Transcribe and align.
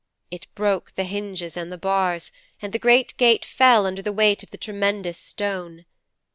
It 0.31 0.47
broke 0.55 0.95
the 0.95 1.03
hinges 1.03 1.55
and 1.55 1.71
the 1.71 1.77
bars, 1.77 2.31
and 2.59 2.73
the 2.73 2.79
great 2.79 3.15
gate 3.17 3.45
fell 3.45 3.85
under 3.85 4.01
the 4.01 4.11
weight 4.11 4.41
of 4.41 4.49
the 4.49 4.57
tremendous 4.57 5.19
stone. 5.19 5.85